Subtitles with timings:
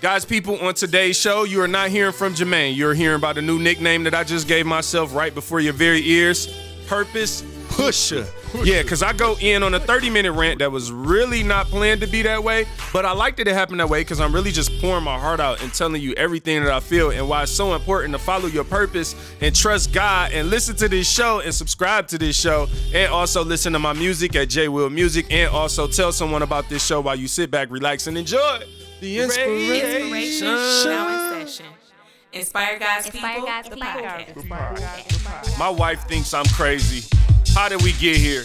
[0.00, 2.76] Guys, people, on today's show, you are not hearing from Jermaine.
[2.76, 6.08] You're hearing about the new nickname that I just gave myself right before your very
[6.08, 8.24] ears Purpose Pusher.
[8.62, 12.00] Yeah, because I go in on a 30 minute rant that was really not planned
[12.02, 14.52] to be that way, but I like it to happen that way because I'm really
[14.52, 17.50] just pouring my heart out and telling you everything that I feel and why it's
[17.50, 21.52] so important to follow your purpose and trust God and listen to this show and
[21.52, 25.50] subscribe to this show and also listen to my music at J Will Music and
[25.50, 28.60] also tell someone about this show while you sit back, relax, and enjoy
[29.00, 30.46] the inspiration.
[30.46, 30.46] Inspiration
[30.90, 31.66] now in session.
[32.32, 33.46] Inspire God's Inspire people.
[33.46, 33.90] God's the people.
[34.50, 35.58] podcast.
[35.58, 37.08] My wife thinks I'm crazy.
[37.54, 38.44] How did we get here?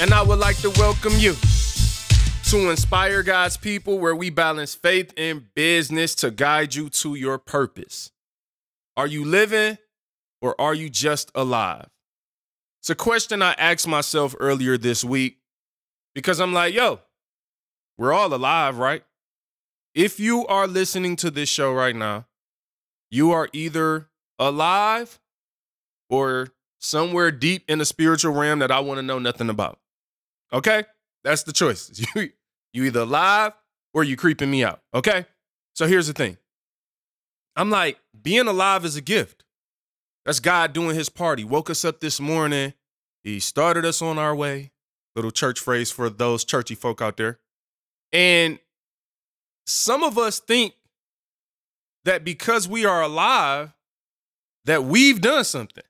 [0.00, 1.34] and I would like to welcome you
[2.44, 7.36] to Inspire God's People, where we balance faith and business to guide you to your
[7.36, 8.12] purpose.
[8.96, 9.78] Are you living
[10.40, 11.88] or are you just alive?
[12.80, 15.38] It's a question I asked myself earlier this week
[16.14, 17.00] because I'm like, yo,
[17.96, 19.02] we're all alive, right?
[19.94, 22.26] If you are listening to this show right now,
[23.10, 25.18] you are either alive
[26.08, 29.80] or somewhere deep in the spiritual realm that I want to know nothing about.
[30.52, 30.84] Okay?
[31.24, 31.90] That's the choice.
[32.14, 32.30] You,
[32.72, 33.52] you either alive
[33.94, 34.82] or you creeping me out.
[34.92, 35.24] Okay?
[35.74, 36.36] So here's the thing.
[37.56, 39.44] I'm like, being alive is a gift.
[40.24, 41.38] That's God doing his part.
[41.38, 42.74] He woke us up this morning.
[43.24, 44.72] He started us on our way.
[45.16, 47.40] Little church phrase for those churchy folk out there.
[48.12, 48.58] And
[49.66, 50.74] some of us think
[52.04, 53.72] that because we are alive,
[54.66, 55.84] that we've done something.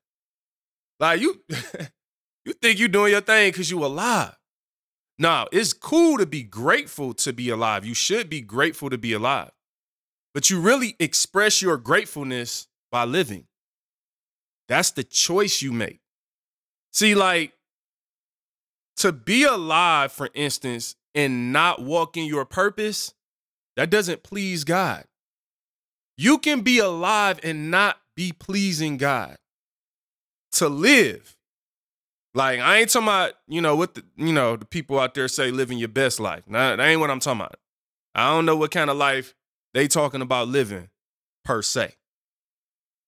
[1.01, 1.43] Like you,
[2.45, 4.38] you think you're doing your thing because you alive.
[5.19, 7.85] Now, it's cool to be grateful to be alive.
[7.85, 9.51] You should be grateful to be alive.
[10.33, 13.47] But you really express your gratefulness by living.
[14.69, 16.01] That's the choice you make.
[16.93, 17.53] See, like
[18.99, 23.15] to be alive, for instance, and not walk in your purpose,
[23.77, 25.05] that doesn't please God.
[26.17, 29.37] You can be alive and not be pleasing God.
[30.53, 31.38] To live.
[32.35, 35.29] Like, I ain't talking about, you know, what the, you know, the people out there
[35.29, 36.45] say living your best life.
[36.47, 37.57] Nah, that ain't what I'm talking about.
[38.15, 39.35] I don't know what kind of life
[39.75, 40.89] they talking about living
[41.45, 41.95] per se.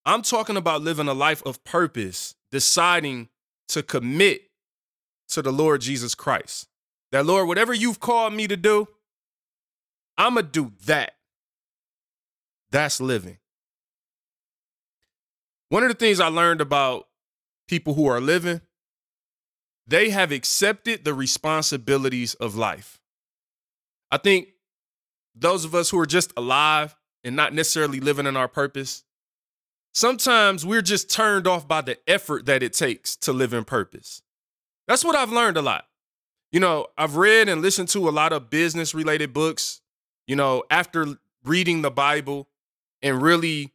[0.07, 3.29] I'm talking about living a life of purpose, deciding
[3.69, 4.43] to commit
[5.29, 6.67] to the Lord Jesus Christ.
[7.13, 8.89] That Lord, whatever you've called me to do,
[10.17, 11.13] I'm to do that.
[12.71, 13.39] That's living.
[15.69, 17.07] One of the things I learned about
[17.69, 18.61] people who are living,
[19.91, 23.01] they have accepted the responsibilities of life.
[24.13, 24.51] I think
[25.35, 29.03] those of us who are just alive and not necessarily living in our purpose,
[29.93, 34.23] sometimes we're just turned off by the effort that it takes to live in purpose.
[34.87, 35.87] That's what I've learned a lot.
[36.53, 39.81] You know, I've read and listened to a lot of business related books,
[40.27, 42.49] you know, after reading the Bible
[43.03, 43.73] and really,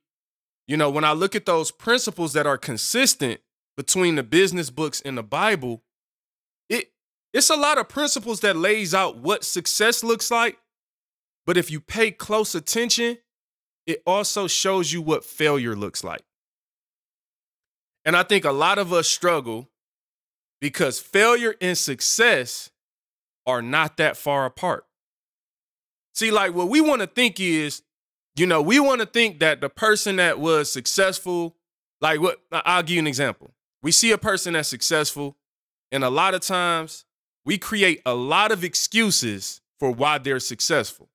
[0.66, 3.42] you know, when I look at those principles that are consistent
[3.76, 5.82] between the business books and the Bible,
[7.35, 10.57] it's a lot of principles that lays out what success looks like.
[11.46, 13.18] But if you pay close attention,
[13.85, 16.22] it also shows you what failure looks like.
[18.06, 19.69] And I think a lot of us struggle
[20.62, 22.72] because failure and success
[23.46, 24.85] are not that far apart.
[26.13, 27.81] See, like what we want to think is,
[28.38, 31.57] you know, we want to think that the person that was successful,
[32.00, 33.52] like what I'll give you an example.
[33.84, 35.35] We see a person that's successful,
[35.91, 37.05] and a lot of times
[37.46, 41.10] we create a lot of excuses for why they're successful.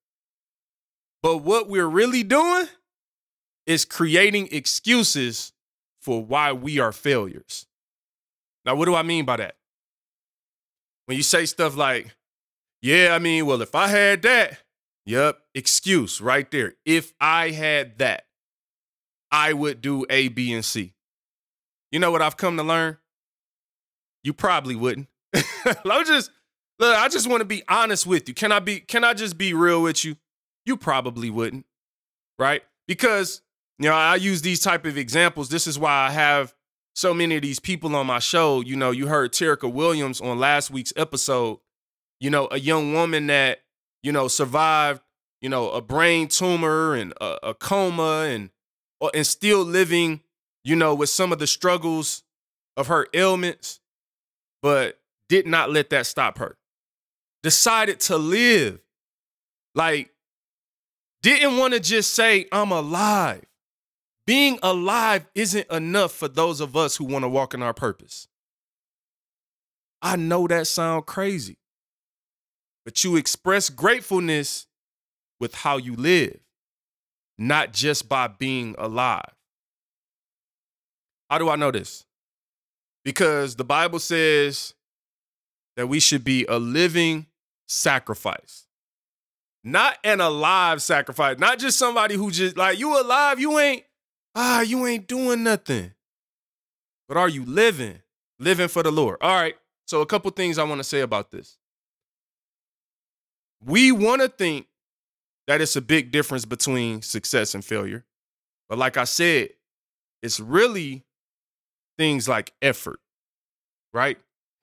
[1.22, 2.66] But what we're really doing
[3.66, 5.52] is creating excuses
[6.00, 7.66] for why we are failures.
[8.64, 9.56] Now, what do I mean by that?
[11.06, 12.14] When you say stuff like,
[12.80, 14.58] yeah, I mean, well, if I had that,
[15.04, 16.74] yep, excuse right there.
[16.86, 18.24] If I had that,
[19.30, 20.94] I would do A, B, and C.
[21.92, 22.98] You know what I've come to learn?
[24.22, 25.08] You probably wouldn't.
[25.84, 26.30] I'm just
[26.78, 28.34] look, I just want to be honest with you.
[28.34, 30.16] Can I be can I just be real with you?
[30.66, 31.66] You probably wouldn't.
[32.38, 32.62] Right?
[32.86, 33.42] Because
[33.78, 35.48] you know, I use these type of examples.
[35.48, 36.54] This is why I have
[36.94, 38.60] so many of these people on my show.
[38.60, 41.58] You know, you heard Terica Williams on last week's episode.
[42.18, 43.60] You know, a young woman that,
[44.02, 45.00] you know, survived
[45.40, 48.50] you know, a brain tumor and a, a coma and
[49.00, 50.20] uh, and still living,
[50.64, 52.22] you know, with some of the struggles
[52.76, 53.80] of her ailments,
[54.62, 54.99] but
[55.30, 56.58] did not let that stop her.
[57.42, 58.82] Decided to live.
[59.76, 60.10] Like,
[61.22, 63.44] didn't want to just say, I'm alive.
[64.26, 68.26] Being alive isn't enough for those of us who want to walk in our purpose.
[70.02, 71.58] I know that sound crazy.
[72.84, 74.66] But you express gratefulness
[75.38, 76.40] with how you live,
[77.38, 79.34] not just by being alive.
[81.30, 82.04] How do I know this?
[83.04, 84.74] Because the Bible says
[85.76, 87.26] that we should be a living
[87.68, 88.66] sacrifice.
[89.62, 93.84] Not an alive sacrifice, not just somebody who just like you alive, you ain't
[94.34, 95.92] ah, you ain't doing nothing.
[97.08, 98.00] But are you living?
[98.38, 99.18] Living for the Lord.
[99.20, 99.56] All right.
[99.86, 101.58] So a couple things I want to say about this.
[103.62, 104.66] We want to think
[105.46, 108.04] that it's a big difference between success and failure.
[108.68, 109.50] But like I said,
[110.22, 111.04] it's really
[111.98, 113.00] things like effort,
[113.92, 114.16] right?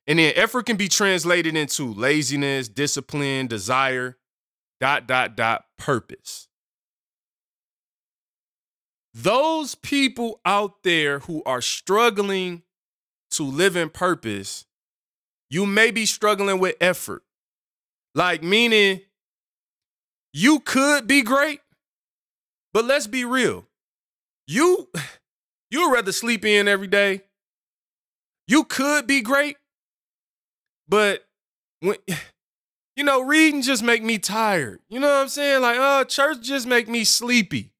[0.07, 4.17] And then effort can be translated into laziness, discipline, desire,
[4.79, 6.47] dot, dot, dot, purpose.
[9.13, 12.61] Those people out there who are struggling
[13.31, 14.65] to live in purpose,
[15.49, 17.23] you may be struggling with effort.
[18.15, 19.01] Like, meaning
[20.33, 21.61] you could be great,
[22.73, 23.67] but let's be real.
[24.45, 24.89] You
[25.71, 27.23] you'd rather sleep in every day.
[28.47, 29.57] You could be great,
[30.87, 31.25] but
[31.79, 31.97] when
[32.95, 34.79] you know, reading just make me tired.
[34.89, 35.61] You know what I'm saying?
[35.61, 37.71] Like, oh, church just make me sleepy.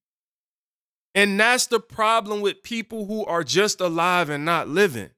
[1.15, 5.09] And that's the problem with people who are just alive and not living.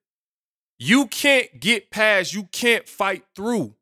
[0.77, 3.75] You can't get past, you can't fight through,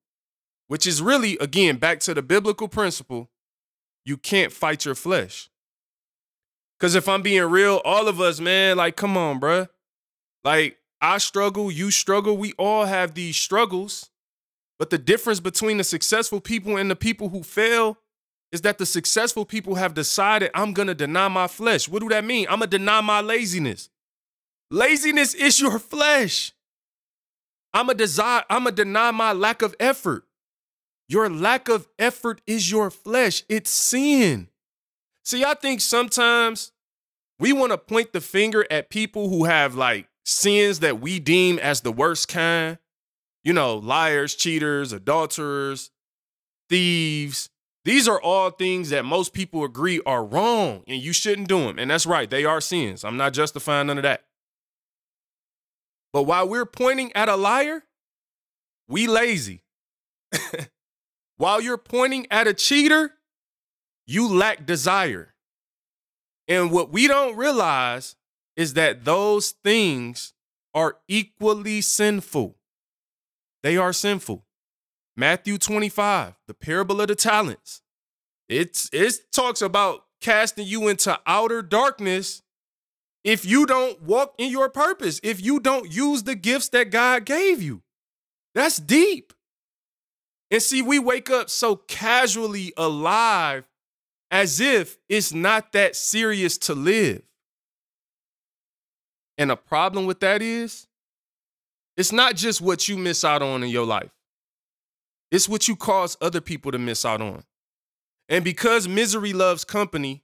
[0.68, 3.30] which is really, again, back to the biblical principle
[4.08, 5.50] you can't fight your flesh.
[6.80, 9.68] Because if I'm being real, all of us, man, like, come on, bruh.
[10.46, 14.10] Like, I struggle, you struggle, we all have these struggles.
[14.80, 17.98] But the difference between the successful people and the people who fail
[18.52, 21.88] is that the successful people have decided I'm gonna deny my flesh.
[21.90, 22.48] What do that mean?
[22.50, 23.90] I'm gonna deny my laziness.
[24.72, 26.54] Laziness is your flesh.
[27.74, 30.24] I'm a desire, I'm gonna deny my lack of effort.
[31.10, 34.50] Your lack of effort is your flesh, it's sin.
[35.24, 36.72] See, I think sometimes
[37.40, 41.58] we want to point the finger at people who have like sins that we deem
[41.58, 42.78] as the worst kind.
[43.44, 45.90] You know, liars, cheaters, adulterers,
[46.70, 47.50] thieves.
[47.86, 51.80] These are all things that most people agree are wrong and you shouldn't do them.
[51.80, 53.06] And that's right, they are sins.
[53.06, 54.26] I'm not justifying none of that.
[56.12, 57.84] But while we're pointing at a liar,
[58.90, 59.64] we lazy.
[61.38, 63.12] While you're pointing at a cheater,
[64.08, 65.36] you lack desire.
[66.48, 68.16] And what we don't realize
[68.58, 70.34] is that those things
[70.74, 72.58] are equally sinful.
[73.64, 74.46] They are sinful.
[75.16, 77.82] Matthew 25, the parable of the talents.
[78.50, 82.42] It's it talks about casting you into outer darkness
[83.24, 87.26] if you don't walk in your purpose, if you don't use the gifts that God
[87.26, 87.82] gave you.
[88.56, 89.34] That's deep.
[90.50, 93.68] And see, we wake up so casually alive
[94.32, 97.27] as if it's not that serious to live.
[99.38, 100.88] And a problem with that is
[101.96, 104.12] it's not just what you miss out on in your life,
[105.32, 107.44] it's what you cause other people to miss out on.
[108.30, 110.24] And because misery loves company,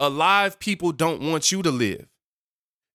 [0.00, 2.06] alive people don't want you to live.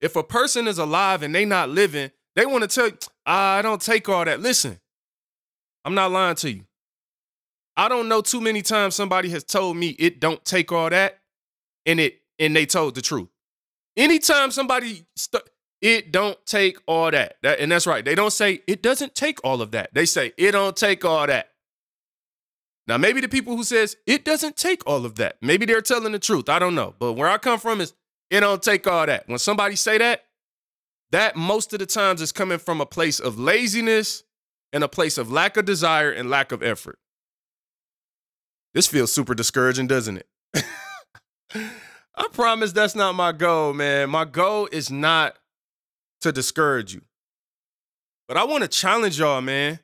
[0.01, 3.55] If a person is alive and they not living, they want to tell you, ah,
[3.57, 4.39] I don't take all that.
[4.41, 4.79] Listen,
[5.85, 6.63] I'm not lying to you.
[7.75, 11.19] I don't know too many times somebody has told me it don't take all that
[11.85, 13.29] and it and they told the truth.
[13.95, 15.43] Anytime somebody st-
[15.81, 17.35] it don't take all that.
[17.43, 17.59] that.
[17.59, 18.05] And that's right.
[18.05, 19.93] They don't say it doesn't take all of that.
[19.93, 21.49] They say it don't take all that.
[22.87, 25.37] Now maybe the people who says it doesn't take all of that.
[25.41, 26.49] Maybe they're telling the truth.
[26.49, 26.95] I don't know.
[26.99, 27.93] But where I come from is
[28.29, 29.27] it don't take all that.
[29.27, 30.23] When somebody say that,
[31.11, 34.23] that most of the times is coming from a place of laziness
[34.71, 36.97] and a place of lack of desire and lack of effort.
[38.73, 40.23] This feels super discouraging, doesn't
[40.53, 40.65] it?
[42.15, 44.09] I promise that's not my goal, man.
[44.09, 45.35] My goal is not
[46.21, 47.01] to discourage you.
[48.27, 49.79] But I want to challenge y'all, man.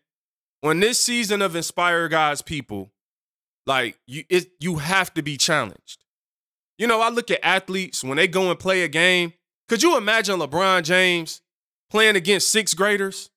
[0.63, 2.91] On this season of Inspire God's People,
[3.65, 6.03] like you it, you have to be challenged.
[6.77, 9.33] You know, I look at athletes when they go and play a game.
[9.67, 11.41] Could you imagine LeBron James
[11.89, 13.29] playing against sixth graders?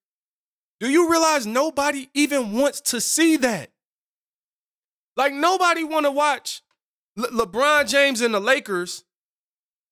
[0.80, 3.70] Do you realize nobody even wants to see that?
[5.16, 6.62] Like nobody want to watch
[7.16, 9.04] Le- LeBron James and the Lakers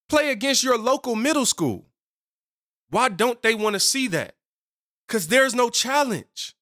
[0.09, 1.87] play against your local middle school.
[2.91, 4.35] Why don't they want to see that?
[5.07, 6.55] Because there's no challenge.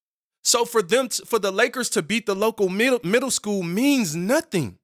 [0.43, 4.79] So for them, for the Lakers to beat the local middle school means nothing.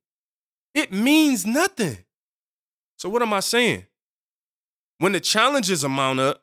[0.75, 1.99] It means nothing.
[2.99, 3.87] So what am I saying?
[4.99, 6.43] When the challenges amount up,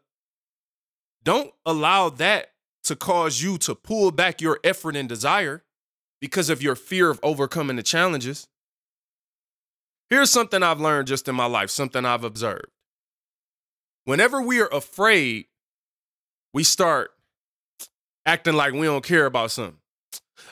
[1.24, 5.64] don't allow that to cause you to pull back your effort and desire
[6.20, 8.48] because of your fear of overcoming the challenges.
[10.12, 12.68] Here's something I've learned just in my life, something I've observed.
[14.04, 15.46] Whenever we are afraid,
[16.54, 17.12] we start
[18.26, 19.78] acting like we don't care about something.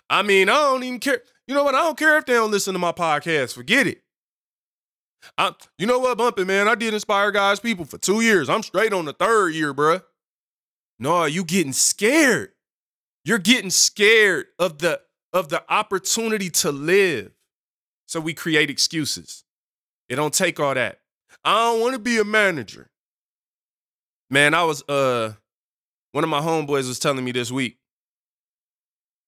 [0.09, 1.21] I mean, I don't even care.
[1.45, 1.75] You know what?
[1.75, 3.53] I don't care if they don't listen to my podcast.
[3.53, 4.01] Forget it.
[5.37, 6.69] I, you know what, Bumpy, man?
[6.69, 8.47] I did inspire God's people for two years.
[8.47, 10.01] I'm straight on the third year, bruh.
[10.99, 12.51] No, you getting scared.
[13.25, 15.01] You're getting scared of the
[15.33, 17.33] of the opportunity to live.
[18.07, 19.43] So we create excuses.
[20.09, 20.99] It don't take all that.
[21.43, 22.89] I don't want to be a manager.
[24.29, 25.33] Man, I was uh
[26.11, 27.77] one of my homeboys was telling me this week,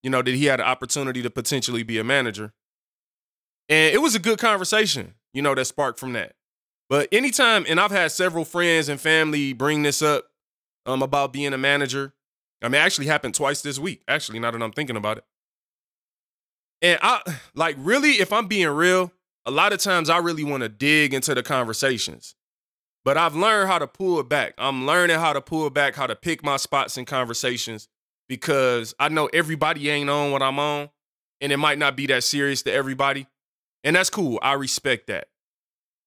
[0.02, 2.52] you know, that he had an opportunity to potentially be a manager.
[3.68, 6.34] And it was a good conversation, you know, that sparked from that.
[6.88, 10.24] But anytime, and I've had several friends and family bring this up
[10.84, 12.12] um, about being a manager.
[12.60, 15.24] I mean, actually happened twice this week, actually, now that I'm thinking about it.
[16.82, 17.22] And I
[17.54, 19.12] like really, if I'm being real,
[19.46, 22.34] a lot of times I really want to dig into the conversations.
[23.04, 24.54] But I've learned how to pull back.
[24.58, 27.88] I'm learning how to pull back, how to pick my spots in conversations
[28.28, 30.88] because I know everybody ain't on what I'm on
[31.40, 33.26] and it might not be that serious to everybody.
[33.82, 34.38] And that's cool.
[34.40, 35.26] I respect that.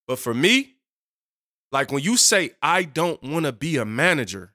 [0.08, 0.76] But for me,
[1.70, 4.54] like when you say, I don't want to be a manager,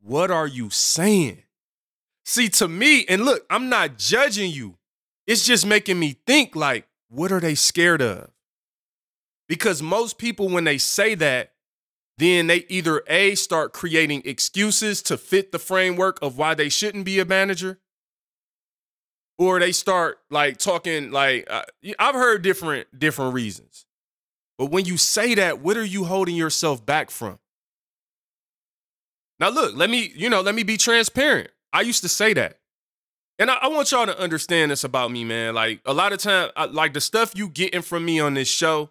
[0.00, 1.44] what are you saying?
[2.26, 4.76] See, to me, and look, I'm not judging you.
[5.26, 8.30] It's just making me think like, what are they scared of?
[9.46, 11.52] Because most people, when they say that,
[12.16, 17.04] then they either A, start creating excuses to fit the framework of why they shouldn't
[17.04, 17.80] be a manager,
[19.38, 21.64] or they start like talking like uh,
[21.98, 23.84] I've heard different different reasons.
[24.56, 27.38] But when you say that, what are you holding yourself back from?
[29.40, 31.50] Now look, let me, you know, let me be transparent.
[31.72, 32.58] I used to say that.
[33.38, 35.54] And I, I want y'all to understand this about me, man.
[35.54, 38.48] Like a lot of time, I, like the stuff you getting from me on this
[38.48, 38.90] show,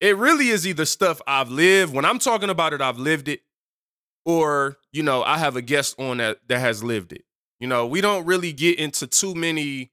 [0.00, 1.92] it really is either stuff I've lived.
[1.92, 3.40] When I'm talking about it, I've lived it,
[4.24, 7.24] or you know, I have a guest on that that has lived it.
[7.58, 9.90] You know, we don't really get into too many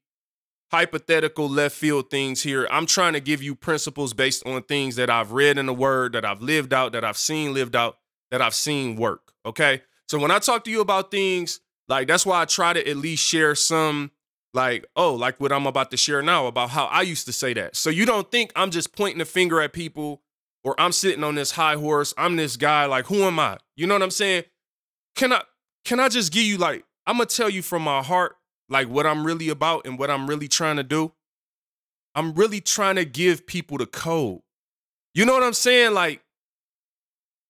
[0.71, 2.67] hypothetical left field things here.
[2.69, 6.13] I'm trying to give you principles based on things that I've read in the word,
[6.13, 7.97] that I've lived out, that I've seen lived out,
[8.31, 9.33] that I've seen work.
[9.45, 9.81] Okay.
[10.07, 12.97] So when I talk to you about things, like that's why I try to at
[12.97, 14.11] least share some,
[14.53, 17.53] like, oh, like what I'm about to share now about how I used to say
[17.53, 17.75] that.
[17.75, 20.21] So you don't think I'm just pointing a finger at people
[20.63, 22.13] or I'm sitting on this high horse.
[22.17, 22.85] I'm this guy.
[22.85, 23.57] Like, who am I?
[23.75, 24.45] You know what I'm saying?
[25.15, 25.43] Can I
[25.83, 28.35] can I just give you like, I'm gonna tell you from my heart,
[28.69, 31.11] like what I'm really about and what I'm really trying to do.
[32.15, 34.39] I'm really trying to give people the code.
[35.13, 35.93] You know what I'm saying?
[35.93, 36.21] Like,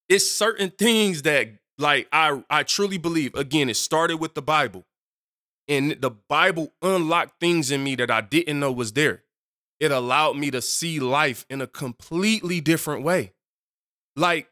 [0.10, 3.36] it's certain things that like I I truly believe.
[3.36, 4.86] Again, it started with the Bible.
[5.68, 9.24] And the Bible unlocked things in me that I didn't know was there.
[9.80, 13.34] It allowed me to see life in a completely different way.
[14.16, 14.50] Like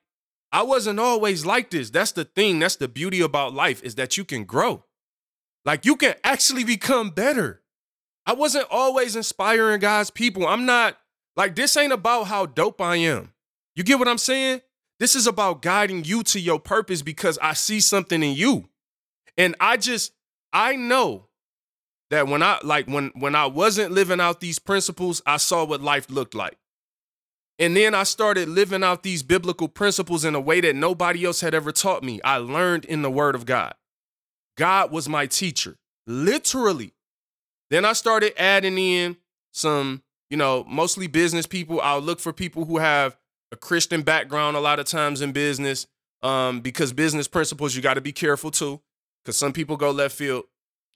[0.52, 1.90] I wasn't always like this.
[1.90, 2.60] That's the thing.
[2.60, 4.84] That's the beauty about life is that you can grow.
[5.66, 7.62] Like you can actually become better.
[8.26, 10.48] I wasn't always inspiring God's people.
[10.48, 10.98] I'm not
[11.36, 13.34] like this ain't about how dope I am.
[13.76, 14.62] You get what I'm saying?
[15.04, 18.70] This is about guiding you to your purpose because I see something in you.
[19.38, 20.14] And I just
[20.54, 21.28] I know
[22.10, 25.82] that when I like when when I wasn't living out these principles, I saw what
[25.82, 26.58] life looked like.
[27.60, 31.42] And then I started living out these biblical principles in a way that nobody else
[31.42, 32.22] had ever taught me.
[32.24, 33.74] I learned in the word of God.
[34.58, 35.76] God was my teacher,
[36.08, 36.94] literally.
[37.70, 39.18] Then I started adding in
[39.52, 41.82] some, you know, mostly business people.
[41.82, 43.18] I'll look for people who have
[43.54, 45.86] a Christian background a lot of times in business
[46.24, 48.82] um, because business principles, you got to be careful too
[49.24, 50.46] because some people go left field.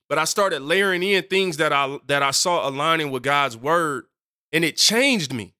[0.09, 4.05] But I started layering in things that I that I saw aligning with God's word,
[4.51, 5.53] and it changed me.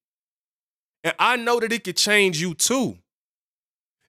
[1.04, 2.98] And I know that it could change you too.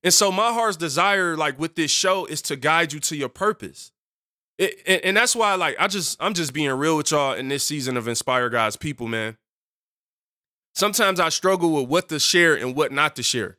[0.03, 3.29] And so my heart's desire, like with this show, is to guide you to your
[3.29, 3.93] purpose.
[4.57, 7.49] It, and, and that's why, like, I just I'm just being real with y'all in
[7.49, 9.37] this season of Inspire God's People, man
[10.79, 13.59] sometimes I struggle with what to share and what not to share.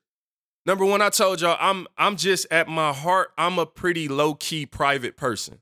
[0.65, 4.65] Number one, I told y'all I'm I'm just at my heart, I'm a pretty low-key
[4.65, 5.59] private person.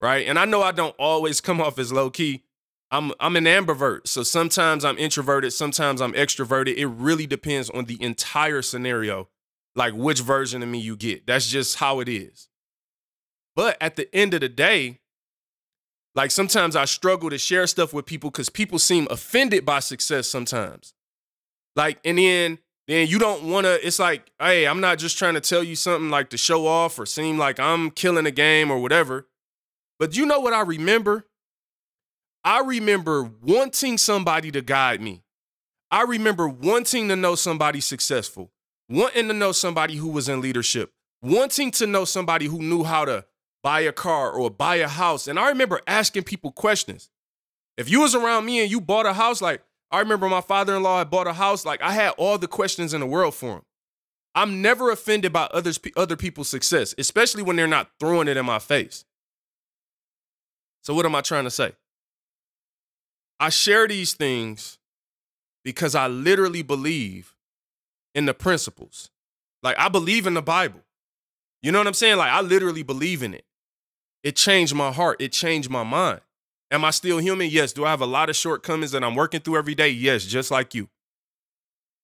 [0.00, 0.28] Right.
[0.28, 2.44] And I know I don't always come off as low key,
[2.90, 4.06] I'm I'm an ambivert.
[4.06, 6.76] So sometimes I'm introverted, sometimes I'm extroverted.
[6.76, 9.28] It really depends on the entire scenario,
[9.74, 11.26] like which version of me you get.
[11.26, 12.48] That's just how it is.
[13.56, 15.00] But at the end of the day,
[16.14, 20.28] like sometimes I struggle to share stuff with people because people seem offended by success
[20.28, 20.94] sometimes.
[21.78, 22.58] Like, and then
[22.88, 23.86] then you don't want to.
[23.86, 26.98] It's like, hey, I'm not just trying to tell you something like to show off
[26.98, 29.28] or seem like I'm killing a game or whatever.
[30.00, 31.26] But you know what I remember?
[32.42, 35.22] I remember wanting somebody to guide me.
[35.90, 38.50] I remember wanting to know somebody successful,
[38.88, 40.92] wanting to know somebody who was in leadership,
[41.22, 43.24] wanting to know somebody who knew how to
[43.62, 45.28] buy a car or buy a house.
[45.28, 47.08] And I remember asking people questions.
[47.76, 50.98] If you was around me and you bought a house, like I remember my father-in-law
[50.98, 53.62] had bought a house, like I had all the questions in the world for him.
[54.34, 58.46] I'm never offended by others other people's success, especially when they're not throwing it in
[58.46, 59.04] my face.
[60.82, 61.72] So what am I trying to say?
[63.40, 64.78] I share these things
[65.64, 67.34] because I literally believe
[68.14, 69.10] in the principles.
[69.62, 70.80] Like I believe in the Bible.
[71.62, 72.18] You know what I'm saying?
[72.18, 73.44] Like I literally believe in it.
[74.22, 75.20] It changed my heart.
[75.20, 76.20] It changed my mind.
[76.70, 77.48] Am I still human?
[77.50, 77.72] Yes.
[77.72, 79.88] Do I have a lot of shortcomings that I'm working through every day?
[79.88, 80.88] Yes, just like you.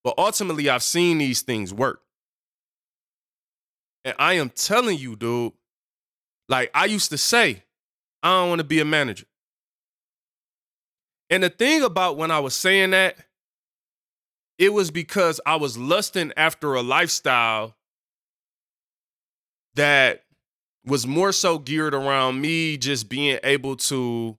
[0.02, 2.02] But ultimately, I've seen these things work.
[4.04, 5.52] And I am telling you, dude,
[6.49, 7.64] like I used to say,
[8.23, 9.26] I don't want to be a manager.
[11.30, 13.16] And the thing about when I was saying that,
[14.59, 17.76] it was because I was lusting after a lifestyle
[19.75, 20.25] that
[20.85, 24.38] was more so geared around me just being able to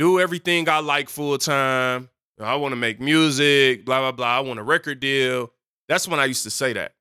[0.00, 2.08] do everything I like full time.
[2.40, 4.38] I want to make music, blah, blah, blah.
[4.38, 5.52] I want a record deal.
[5.88, 6.94] That's when I used to say that.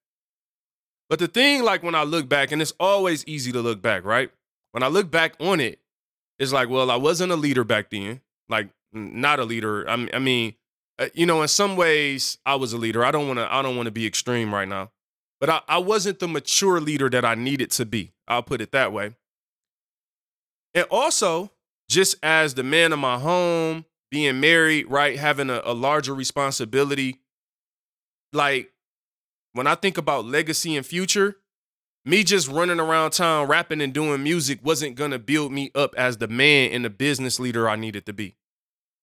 [1.10, 4.04] But the thing, like when I look back, and it's always easy to look back,
[4.04, 4.32] right?
[4.74, 5.80] When I look back on it,
[6.40, 8.20] it's like, well, I wasn't a leader back then.
[8.50, 9.90] Like not a leader.
[9.90, 10.56] I, mean,
[11.00, 13.06] uh, you know, in some ways, I was a leader.
[13.06, 13.52] I don't want to.
[13.52, 14.92] I don't want to be extreme right now,
[15.40, 18.12] but I, I wasn't the mature leader that I needed to be.
[18.28, 19.16] I'll put it that way.
[20.74, 21.52] And also,
[21.90, 27.20] just as the man of my home, being married, right, having a, a larger responsibility,
[28.32, 28.72] like
[29.54, 31.38] when I think about legacy and future,
[32.06, 36.18] me just running around town rapping and doing music wasn't gonna build me up as
[36.18, 38.36] the man and the business leader I needed to be.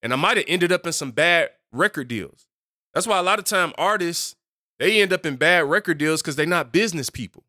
[0.03, 2.46] And I might have ended up in some bad record deals.
[2.94, 4.37] That's why a lot of time artists,
[4.79, 7.44] they end up in bad record deals because they're not business people.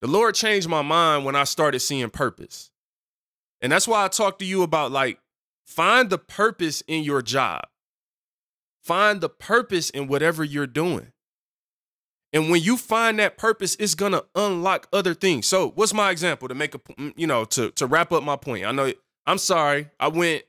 [0.00, 2.70] The Lord changed my mind when I started seeing purpose.
[3.60, 5.18] And that's why I talk to you about like,
[5.64, 7.64] find the purpose in your job.
[8.82, 11.12] Find the purpose in whatever you're doing.
[12.32, 15.46] And when you find that purpose, it's gonna unlock other things.
[15.46, 16.80] So, what's my example to make a
[17.16, 18.66] you know to to wrap up my point?
[18.66, 18.92] I know
[19.26, 19.88] I'm sorry.
[19.98, 20.44] I went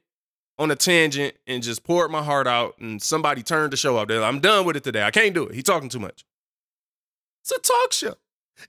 [0.59, 4.07] on a tangent and just poured my heart out, and somebody turned the show off.
[4.07, 5.03] There, I'm done with it today.
[5.03, 5.55] I can't do it.
[5.55, 6.25] He talking too much.
[7.41, 8.15] It's a talk show.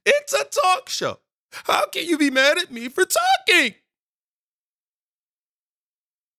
[0.06, 1.18] It's a talk show.
[1.64, 3.74] How can you be mad at me for talking?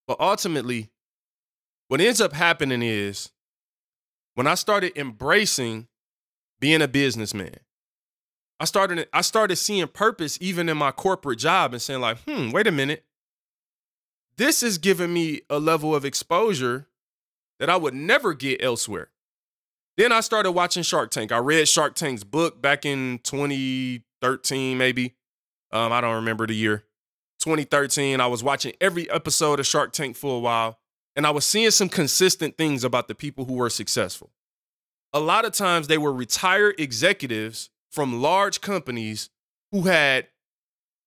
[0.10, 0.90] But ultimately,
[1.88, 3.32] what ends up happening is
[4.34, 5.88] when I started embracing
[6.60, 7.60] being a businessman,
[8.60, 12.50] I started I started seeing purpose even in my corporate job and saying like, "Hmm,
[12.50, 13.06] wait a minute
[14.40, 16.88] this is giving me a level of exposure
[17.60, 19.10] that I would never get elsewhere.
[19.98, 21.34] Then I started watching Shark Tank.
[21.34, 25.16] I read Shark Tank's book back in 2013, maybe.
[25.74, 26.86] Um, I don't remember the year.
[27.40, 28.22] 2013.
[28.22, 30.80] I was watching every episode of Shark Tank for a while,
[31.16, 34.32] and I was seeing some consistent things about the people who were successful.
[35.12, 39.30] A lot of times they were retired executives from large companies
[39.72, 40.28] who had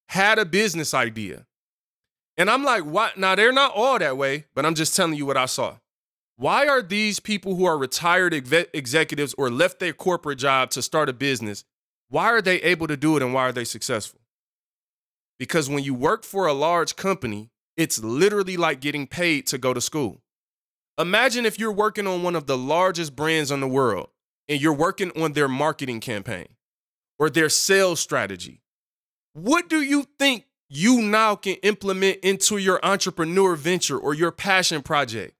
[0.09, 1.47] had a business idea
[2.37, 3.18] and I'm like, what?
[3.18, 5.77] Now, they're not all that way, but I'm just telling you what I saw.
[6.37, 10.83] Why are these people who are retired ex- executives or left their corporate job to
[10.83, 11.64] start a business,
[12.09, 14.21] why are they able to do it and why are they successful?
[15.38, 19.73] Because when you work for a large company, it's literally like getting paid to go
[19.75, 20.23] to school.
[20.99, 24.11] Imagine if you're working on one of the largest brands in the world
[24.49, 26.49] and you're working on their marketing campaign
[27.18, 28.61] or their sales strategy.
[29.33, 34.81] What do you think you now can implement into your entrepreneur venture or your passion
[34.81, 35.35] project.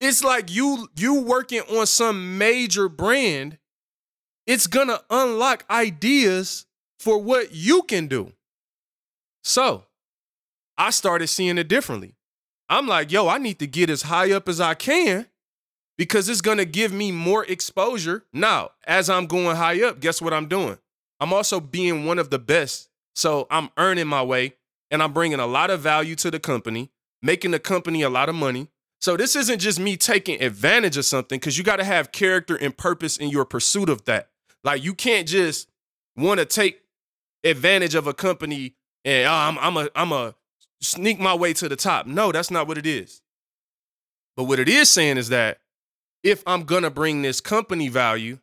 [0.00, 3.58] It's like you you working on some major brand,
[4.46, 6.64] it's going to unlock ideas
[6.98, 8.32] for what you can do.
[9.48, 9.84] So,
[10.76, 12.14] I started seeing it differently.
[12.68, 15.26] I'm like, yo, I need to get as high up as I can
[15.96, 18.24] because it's going to give me more exposure.
[18.30, 20.76] Now, as I'm going high up, guess what I'm doing?
[21.18, 24.54] I'm also being one of the best so I'm earning my way
[24.92, 26.90] and I'm bringing a lot of value to the company.
[27.20, 28.68] making the company a lot of money.
[29.00, 32.54] So this isn't just me taking advantage of something because you got to have character
[32.54, 34.28] and purpose in your pursuit of that.
[34.62, 35.68] Like you can't just
[36.16, 36.82] want to take
[37.42, 38.76] advantage of a company
[39.08, 40.34] and oh, I'm I'm a I'm a
[40.82, 42.06] sneak my way to the top.
[42.06, 43.22] No, that's not what it is.
[44.36, 45.60] But what it is saying is that
[46.22, 48.38] if I'm gonna bring this company value,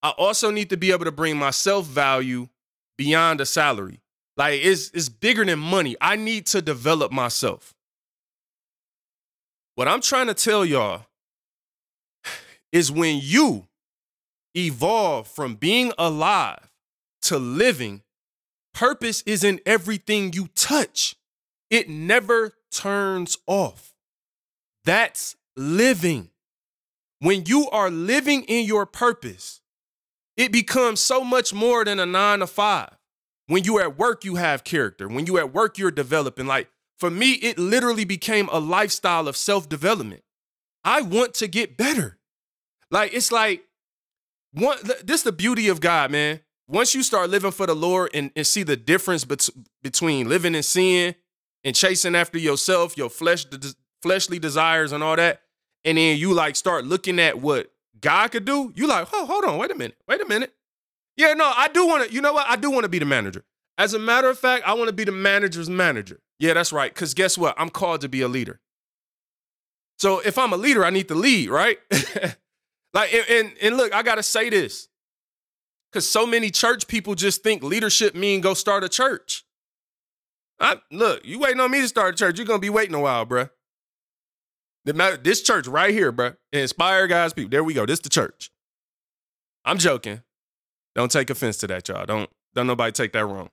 [0.00, 2.48] I also need to be able to bring myself value
[2.96, 4.00] beyond a salary.
[4.36, 5.96] Like it's it's bigger than money.
[6.00, 7.74] I need to develop myself.
[9.74, 11.06] What I'm trying to tell y'all
[12.70, 13.66] is when you
[14.56, 16.70] evolve from being alive
[17.22, 18.02] to living,
[18.72, 21.16] purpose is in everything you touch.
[21.70, 23.94] It never turns off.
[24.84, 26.30] That's living.
[27.20, 29.60] When you are living in your purpose,
[30.36, 32.96] it becomes so much more than a nine to five.
[33.46, 35.08] When you at work, you have character.
[35.08, 36.46] When you at work, you're developing.
[36.46, 40.22] Like for me, it literally became a lifestyle of self development.
[40.84, 42.18] I want to get better.
[42.90, 43.64] Like it's like
[44.52, 44.78] one.
[45.04, 46.40] This is the beauty of God, man.
[46.70, 49.48] Once you start living for the Lord and, and see the difference bet-
[49.82, 51.16] between living in sin
[51.64, 53.44] and chasing after yourself, your flesh,
[54.02, 55.42] fleshly desires, and all that,
[55.84, 59.44] and then you like start looking at what God could do, you like, oh, hold
[59.44, 60.54] on, wait a minute, wait a minute.
[61.16, 62.46] Yeah, no, I do want to, you know what?
[62.48, 63.44] I do want to be the manager.
[63.76, 66.20] As a matter of fact, I want to be the manager's manager.
[66.38, 66.94] Yeah, that's right.
[66.94, 67.54] Because guess what?
[67.58, 68.60] I'm called to be a leader.
[69.98, 71.78] So if I'm a leader, I need to lead, right?
[72.94, 74.88] like, and, and, and look, I got to say this
[75.90, 79.44] because so many church people just think leadership mean go start a church.
[80.60, 82.94] I, look, you waiting on me to start a church, you're going to be waiting
[82.94, 83.50] a while, bruh.
[84.84, 86.32] This church right here, bro.
[86.52, 87.50] Inspire God's, people.
[87.50, 87.86] There we go.
[87.86, 88.50] This the church.
[89.64, 90.22] I'm joking.
[90.94, 92.06] Don't take offense to that, y'all.
[92.06, 93.50] Don't don't nobody take that wrong.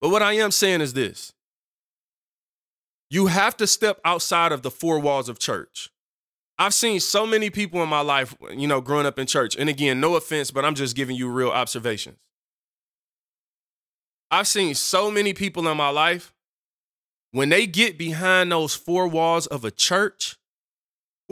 [0.00, 1.32] But what I am saying is this.
[3.10, 5.90] You have to step outside of the four walls of church.
[6.58, 9.56] I've seen so many people in my life, you know, growing up in church.
[9.56, 12.18] And again, no offense, but I'm just giving you real observations.
[14.30, 16.34] I've seen so many people in my life
[17.30, 20.36] when they get behind those four walls of a church,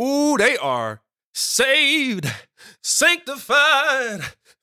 [0.00, 1.02] ooh, they are
[1.34, 2.26] saved,
[2.82, 4.20] sanctified,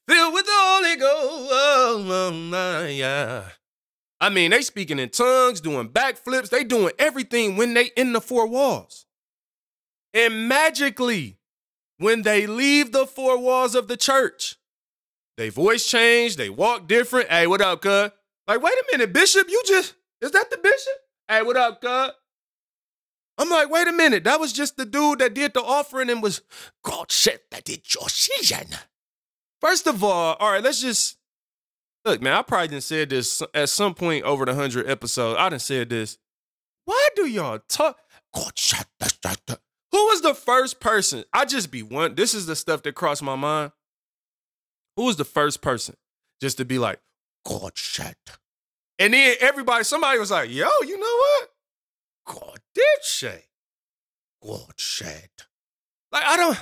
[0.08, 1.50] filled with the Holy Ghost.
[1.52, 3.50] Oh, yeah.
[4.22, 8.22] I mean, they speaking in tongues, doing backflips, they doing everything when they in the
[8.22, 9.06] four walls.
[10.14, 11.38] And magically,
[11.98, 14.58] when they leave the four walls of the church,
[15.38, 17.30] they voice change, they walk different.
[17.30, 18.12] Hey, what up, cuz?
[18.48, 20.94] Like, wait a minute, Bishop, you just, is that the bishop?
[21.28, 22.12] Hey, what up, God?
[23.38, 24.26] I'm like, wait a minute.
[24.26, 26.42] That was just the dude that did the offering and was,
[26.84, 28.68] God said that it's your season.
[29.60, 31.18] First of all, all right, let's just
[32.06, 32.34] look, man.
[32.34, 35.40] I probably didn't say this at some point over the hundred episodes.
[35.40, 36.18] I didn't say this.
[36.86, 37.98] Why do y'all talk?
[38.36, 39.60] God said that.
[39.94, 41.24] Who was the first person?
[41.32, 42.16] I just be one.
[42.16, 43.72] This is the stuff that crossed my mind.
[44.98, 45.96] Who was the first person
[46.42, 47.00] just to be like,
[47.46, 48.16] God said?
[48.98, 51.50] And then everybody, somebody was like, yo, you know what?
[52.26, 53.44] God did say.
[54.42, 55.30] God said.
[56.12, 56.58] Like, I don't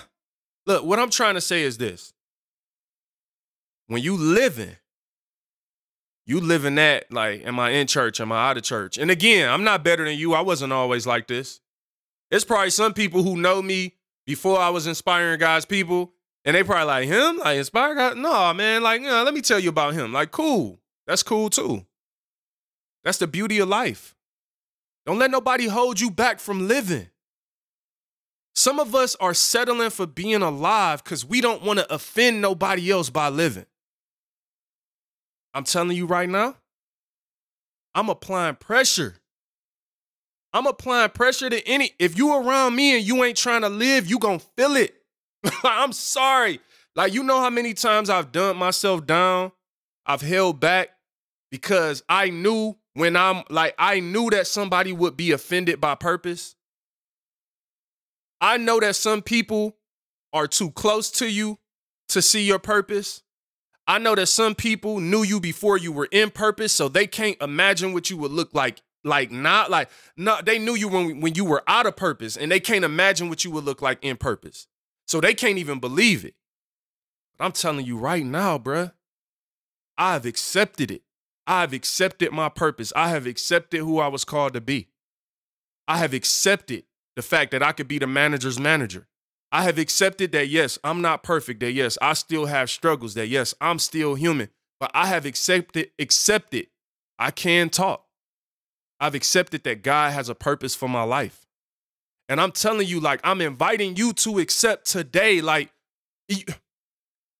[0.65, 2.13] look, what I'm trying to say is this.
[3.87, 4.75] When you living,
[6.25, 8.19] you living that, like, am I in church?
[8.19, 8.97] Am I out of church?
[8.97, 10.33] And again, I'm not better than you.
[10.33, 11.61] I wasn't always like this.
[12.31, 16.13] There's probably some people who know me before I was inspiring God's people,
[16.45, 18.17] and they probably like him, like inspire God.
[18.17, 20.13] No, man, like, you know, let me tell you about him.
[20.13, 20.79] Like, cool.
[21.05, 21.85] That's cool too.
[23.03, 24.15] That's the beauty of life.
[25.05, 27.09] Don't let nobody hold you back from living.
[28.55, 32.91] Some of us are settling for being alive because we don't want to offend nobody
[32.91, 33.65] else by living.
[35.53, 36.55] I'm telling you right now,
[37.93, 39.15] I'm applying pressure.
[40.53, 41.91] I'm applying pressure to any.
[41.97, 44.95] If you around me and you ain't trying to live, you gonna feel it.
[45.63, 46.59] I'm sorry.
[46.95, 49.51] Like you know how many times I've dumped myself down,
[50.05, 50.89] I've held back
[51.49, 56.55] because I knew when I'm like, I knew that somebody would be offended by purpose.
[58.41, 59.77] I know that some people
[60.33, 61.59] are too close to you
[62.09, 63.21] to see your purpose.
[63.87, 67.41] I know that some people knew you before you were in purpose, so they can't
[67.41, 68.81] imagine what you would look like.
[69.03, 72.51] Like not like no, they knew you when when you were out of purpose, and
[72.51, 74.67] they can't imagine what you would look like in purpose.
[75.07, 76.35] So they can't even believe it.
[77.37, 78.91] But I'm telling you right now, bruh,
[79.97, 81.01] I've accepted it.
[81.47, 82.93] I've accepted my purpose.
[82.95, 84.89] I have accepted who I was called to be.
[85.87, 86.83] I have accepted
[87.15, 89.07] the fact that I could be the manager's manager.
[89.51, 93.27] I have accepted that, yes, I'm not perfect, that, yes, I still have struggles, that,
[93.27, 96.67] yes, I'm still human, but I have accepted, accepted
[97.19, 98.05] I can talk.
[99.01, 101.47] I've accepted that God has a purpose for my life.
[102.29, 105.71] And I'm telling you, like, I'm inviting you to accept today, like,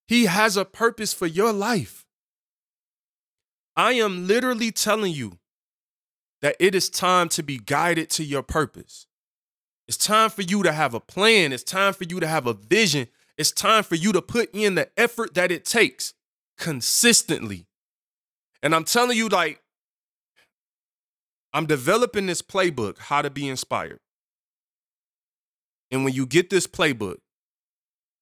[0.08, 2.06] he, has a purpose for your life.
[3.78, 5.38] I am literally telling you
[6.41, 9.06] that it is time to be guided to your purpose.
[9.88, 11.54] It's time for you to have a plan.
[11.54, 13.08] It's time for you to have a vision.
[13.38, 16.15] It's time for you to put in the effort that it takes
[16.58, 17.67] consistently.
[18.62, 19.61] And I'm telling you, like,
[21.54, 24.00] I'm developing this playbook, How to Be Inspired.
[25.92, 27.18] And when you get this playbook,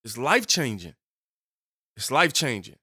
[0.04, 0.96] it's life changing.
[1.96, 2.78] It's life changing.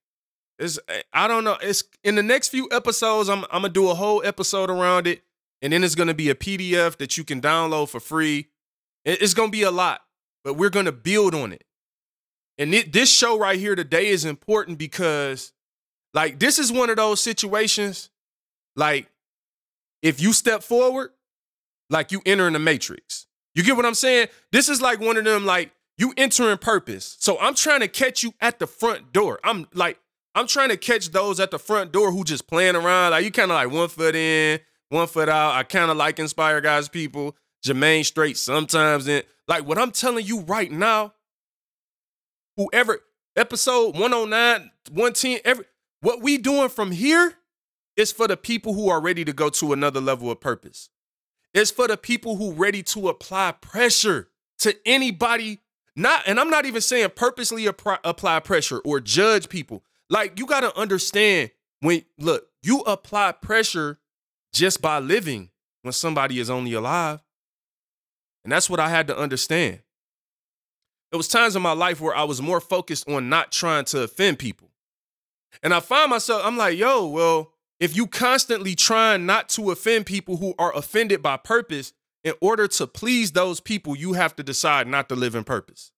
[0.59, 1.57] It's eh, I don't know.
[1.61, 3.29] It's in the next few episodes.
[3.29, 5.23] I'm I'm gonna do a whole episode around it,
[5.61, 8.47] and then it's gonna be a PDF that you can download for free.
[9.03, 10.01] It's gonna be a lot,
[10.43, 11.63] but we're gonna build on it.
[12.57, 15.53] And it, this show right here today is important because,
[16.13, 18.09] like, this is one of those situations.
[18.75, 19.07] Like,
[20.01, 21.11] if you step forward,
[21.89, 23.27] like you enter in the matrix.
[23.55, 24.27] You get what I'm saying?
[24.51, 27.17] This is like one of them, like you entering purpose.
[27.19, 29.39] So I'm trying to catch you at the front door.
[29.43, 29.99] I'm like,
[30.35, 33.11] I'm trying to catch those at the front door who just playing around.
[33.11, 35.55] Like you kind of like one foot in, one foot out.
[35.55, 37.35] I kind of like inspire God's, people.
[37.65, 39.07] Jermaine straight sometimes.
[39.07, 41.13] And like what I'm telling you right now,
[42.55, 42.99] whoever
[43.35, 45.65] episode 109, 110, every
[46.01, 47.33] what we doing from here
[47.97, 50.89] is for the people who are ready to go to another level of purpose.
[51.53, 54.29] It's for the people who ready to apply pressure
[54.59, 55.61] to anybody.
[55.95, 59.83] Not, and I'm not even saying purposely apply, apply pressure or judge people.
[60.09, 61.49] Like you got to understand
[61.81, 63.99] when look, you apply pressure
[64.53, 65.49] just by living
[65.81, 67.19] when somebody is only alive.
[68.43, 69.79] And that's what I had to understand.
[71.11, 74.01] There was times in my life where I was more focused on not trying to
[74.03, 74.69] offend people.
[75.63, 80.05] And I find myself, I'm like, yo, well, if you constantly trying not to offend
[80.05, 84.43] people who are offended by purpose, in order to please those people, you have to
[84.43, 85.91] decide not to live in purpose.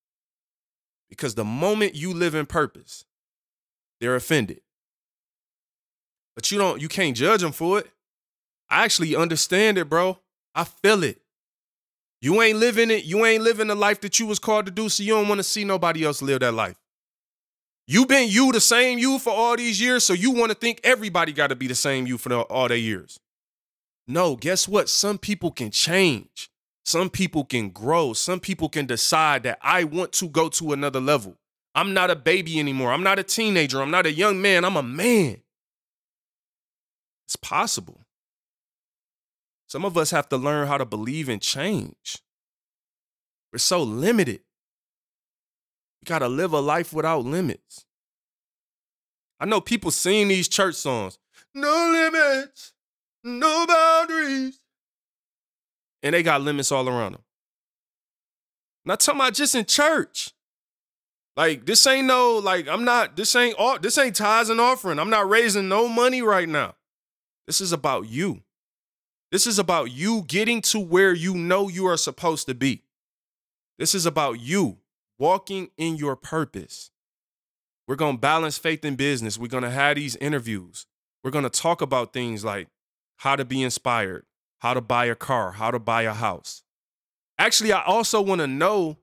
[1.08, 3.04] Because the moment you live in purpose,
[4.00, 4.60] they're offended.
[6.36, 7.90] But you don't, you can't judge them for it.
[8.68, 10.18] I actually understand it, bro.
[10.54, 11.20] I feel it.
[12.20, 13.04] You ain't living it.
[13.04, 15.38] You ain't living the life that you was called to do, so you don't want
[15.38, 16.76] to see nobody else live that life.
[17.90, 20.80] You been you the same you for all these years, so you want to think
[20.84, 23.18] everybody got to be the same you for all their years.
[24.06, 24.88] No, guess what?
[24.88, 26.50] Some people can change.
[26.84, 28.12] Some people can grow.
[28.12, 31.38] Some people can decide that I want to go to another level.
[31.74, 32.92] I'm not a baby anymore.
[32.92, 33.82] I'm not a teenager.
[33.82, 34.64] I'm not a young man.
[34.64, 35.42] I'm a man.
[37.26, 38.02] It's possible.
[39.66, 42.18] Some of us have to learn how to believe in change.
[43.52, 44.42] We're so limited.
[46.02, 47.84] You got to live a life without limits.
[49.38, 51.18] I know people sing these church songs,
[51.54, 52.72] no limits,
[53.24, 54.60] no boundaries.
[56.02, 57.22] And they got limits all around them.
[58.84, 60.32] Not talking about just in church.
[61.36, 64.98] Like this ain't no like I'm not this ain't all this ain't tithes and offering.
[64.98, 66.74] I'm not raising no money right now.
[67.46, 68.42] This is about you.
[69.30, 72.82] This is about you getting to where you know you are supposed to be.
[73.78, 74.79] This is about you
[75.20, 76.90] walking in your purpose.
[77.86, 79.38] We're going to balance faith and business.
[79.38, 80.86] We're going to have these interviews.
[81.22, 82.68] We're going to talk about things like
[83.18, 84.24] how to be inspired,
[84.60, 86.62] how to buy a car, how to buy a house.
[87.38, 88.96] Actually, I also want to know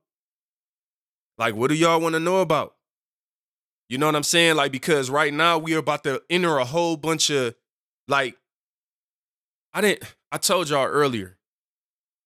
[1.37, 2.73] like, what do y'all want to know about?
[3.89, 4.55] You know what I'm saying?
[4.55, 7.53] Like, because right now we are about to enter a whole bunch of
[8.07, 8.35] like,
[9.71, 11.37] I didn't, I told y'all earlier,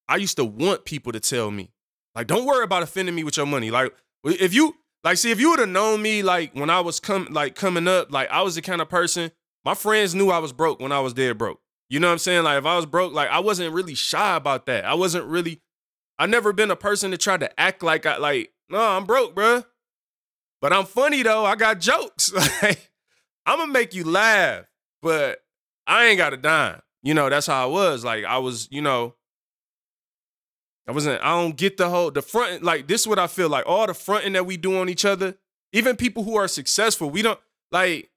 [0.07, 1.71] I used to want people to tell me,
[2.15, 3.71] like, don't worry about offending me with your money.
[3.71, 3.93] Like,
[4.23, 7.27] if you, like, see, if you would have known me, like, when I was come,
[7.31, 9.31] like, coming up, like, I was the kind of person,
[9.65, 11.59] my friends knew I was broke when I was dead broke.
[11.89, 12.43] You know what I'm saying?
[12.43, 14.85] Like, if I was broke, like, I wasn't really shy about that.
[14.85, 15.61] I wasn't really,
[16.17, 19.35] I never been a person to try to act like I, like, no, I'm broke,
[19.35, 19.63] bro.
[20.61, 21.43] But I'm funny though.
[21.43, 22.31] I got jokes.
[22.61, 22.91] Like,
[23.45, 24.65] I'm gonna make you laugh,
[25.01, 25.39] but
[25.87, 26.81] I ain't got a dime.
[27.01, 28.05] You know, that's how I was.
[28.05, 29.15] Like, I was, you know,
[30.87, 33.49] I wasn't, I don't get the whole the front, like this is what I feel
[33.49, 33.65] like.
[33.67, 35.35] All the fronting that we do on each other,
[35.73, 37.39] even people who are successful, we don't
[37.71, 38.09] like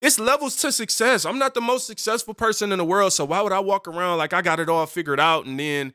[0.00, 1.24] it's levels to success.
[1.24, 3.12] I'm not the most successful person in the world.
[3.12, 5.94] So why would I walk around like I got it all figured out and then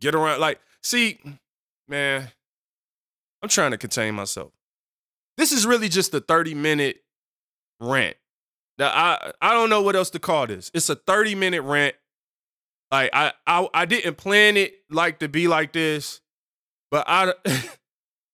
[0.00, 1.18] get around like see,
[1.86, 2.28] man,
[3.42, 4.52] I'm trying to contain myself.
[5.36, 7.02] This is really just a 30 minute
[7.80, 8.16] rant.
[8.78, 10.70] Now I I don't know what else to call this.
[10.74, 11.94] It's a 30 minute rant.
[12.90, 16.20] Like I I I didn't plan it like to be like this,
[16.90, 17.34] but I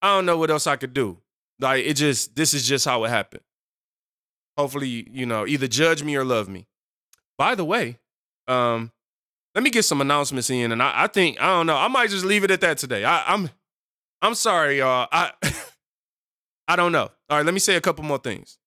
[0.01, 1.19] I don't know what else I could do.
[1.59, 3.43] Like it just this is just how it happened.
[4.57, 6.67] Hopefully, you know, either judge me or love me.
[7.37, 7.99] By the way,
[8.47, 8.91] um
[9.55, 11.77] let me get some announcements in, and I, I think I don't know.
[11.77, 13.05] I might just leave it at that today.
[13.05, 13.49] I, I'm
[14.21, 15.07] I'm sorry, y'all.
[15.11, 15.31] I
[16.67, 17.09] I don't know.
[17.29, 18.57] All right, let me say a couple more things.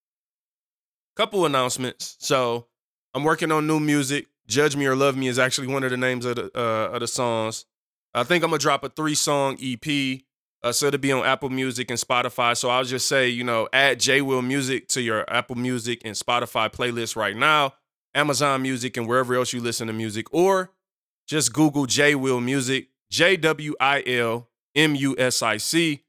[1.17, 2.17] Couple announcements.
[2.21, 2.67] So
[3.15, 4.27] I'm working on new music.
[4.49, 7.01] Judge Me or Love Me is actually one of the names of the uh, of
[7.01, 7.67] the songs.
[8.15, 10.23] I think I'm gonna drop a three song EP.
[10.61, 12.57] Uh, so it'll be on Apple Music and Spotify.
[12.57, 16.17] So I'll just say, you know, add J Will Music to your Apple Music and
[16.17, 17.75] Spotify playlist right now,
[18.15, 20.73] Amazon Music and wherever else you listen to music, or
[21.29, 26.03] just Google J Will Music, J W I L M U S I C.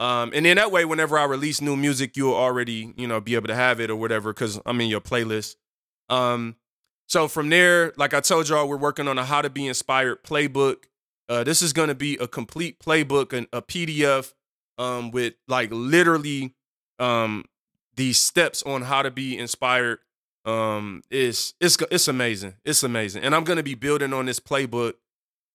[0.00, 3.36] Um, and then that way, whenever I release new music, you'll already, you know, be
[3.36, 5.54] able to have it or whatever, because I'm in your playlist.
[6.08, 6.56] Um,
[7.12, 10.24] so from there, like I told y'all, we're working on a how to be inspired
[10.24, 10.84] playbook.
[11.28, 14.32] Uh, this is gonna be a complete playbook and a PDF
[14.78, 16.54] um, with like literally
[16.98, 17.44] um,
[17.96, 19.98] these steps on how to be inspired.
[20.46, 22.54] Um, it's it's it's amazing.
[22.64, 24.94] It's amazing, and I'm gonna be building on this playbook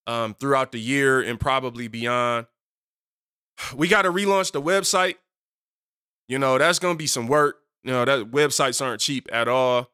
[0.06, 2.46] um, throughout the year and probably beyond.
[3.76, 5.16] We got to relaunch the website.
[6.28, 7.62] You know, that's going to be some work.
[7.84, 9.90] You know, that websites aren't cheap at all.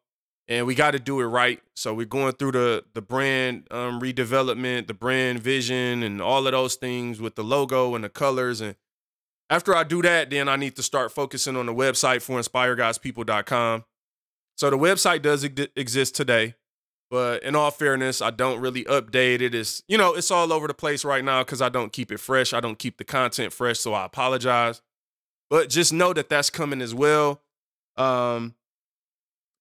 [0.48, 1.62] And we got to do it right.
[1.76, 6.52] So we're going through the the brand um, redevelopment, the brand vision, and all of
[6.52, 8.60] those things with the logo and the colors.
[8.60, 8.76] And
[9.50, 13.86] after I do that, then I need to start focusing on the website for inspiregodspeople.com.
[14.58, 16.56] So the website does ex- exist today.
[17.10, 19.54] But in all fairness, I don't really update it.
[19.54, 22.20] It's, you know, it's all over the place right now because I don't keep it
[22.20, 22.54] fresh.
[22.54, 23.80] I don't keep the content fresh.
[23.80, 24.82] So I apologize.
[25.48, 27.42] But just know that that's coming as well.
[27.98, 28.56] Um,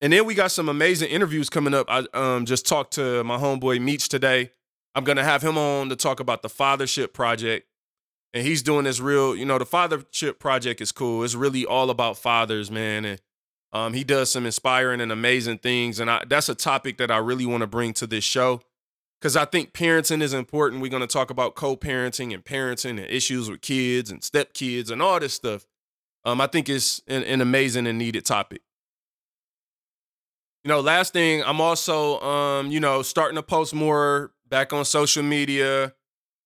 [0.03, 1.87] and then we got some amazing interviews coming up.
[1.89, 4.51] I um, just talked to my homeboy Meech today.
[4.95, 7.67] I'm going to have him on to talk about the Fathership Project.
[8.35, 11.23] And he's doing this real, you know, the Fathership Project is cool.
[11.23, 13.05] It's really all about fathers, man.
[13.05, 13.21] And
[13.73, 17.17] um, he does some inspiring and amazing things, and I, that's a topic that I
[17.17, 18.61] really want to bring to this show
[19.19, 20.83] because I think parenting is important.
[20.83, 25.01] We're going to talk about co-parenting and parenting and issues with kids and stepkids and
[25.01, 25.67] all this stuff.
[26.25, 28.61] Um, I think it's an, an amazing and needed topic.
[30.65, 34.85] You know, last thing, I'm also, um, you know, starting to post more back on
[34.85, 35.93] social media,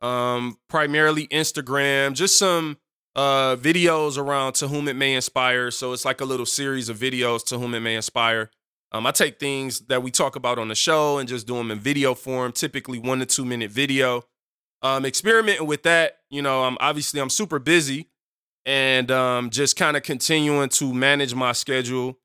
[0.00, 2.78] um, primarily Instagram, just some
[3.14, 5.70] uh, videos around To Whom It May Inspire.
[5.70, 8.50] So it's like a little series of videos To Whom It May Inspire.
[8.92, 11.70] Um, I take things that we talk about on the show and just do them
[11.70, 14.22] in video form, typically one to two minute video.
[14.80, 18.08] Um, experimenting with that, you know, I'm obviously I'm super busy
[18.64, 22.18] and um, just kind of continuing to manage my schedule.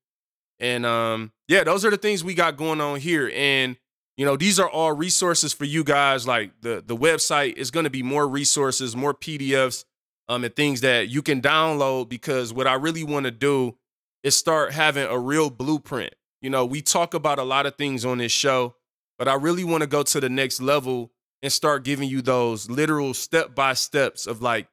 [0.61, 3.29] And um, yeah, those are the things we got going on here.
[3.35, 3.75] And
[4.15, 6.27] you know, these are all resources for you guys.
[6.27, 9.83] Like the the website is going to be more resources, more PDFs
[10.29, 13.75] um, and things that you can download because what I really want to do
[14.23, 16.13] is start having a real blueprint.
[16.41, 18.75] You know, we talk about a lot of things on this show,
[19.17, 22.69] but I really want to go to the next level and start giving you those
[22.69, 24.67] literal step by steps of like,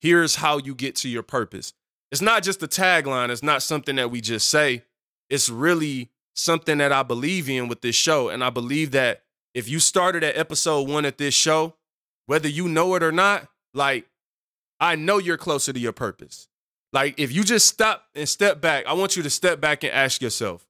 [0.00, 1.74] here's how you get to your purpose.
[2.10, 4.84] It's not just a tagline, it's not something that we just say.
[5.30, 8.28] It's really something that I believe in with this show.
[8.28, 9.22] And I believe that
[9.54, 11.74] if you started at episode one at this show,
[12.26, 14.06] whether you know it or not, like
[14.80, 16.48] I know you're closer to your purpose.
[16.92, 19.92] Like if you just stop and step back, I want you to step back and
[19.92, 20.66] ask yourself,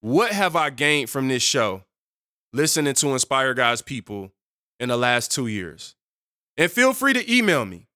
[0.00, 1.82] what have I gained from this show
[2.52, 4.32] listening to Inspire God's people
[4.78, 5.96] in the last two years?
[6.56, 7.88] And feel free to email me,